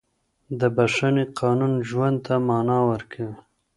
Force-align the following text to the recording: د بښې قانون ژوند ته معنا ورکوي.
د 0.59 0.61
بښې 0.75 1.23
قانون 1.39 1.73
ژوند 1.89 2.17
ته 2.25 2.33
معنا 2.47 2.77
ورکوي. 2.91 3.37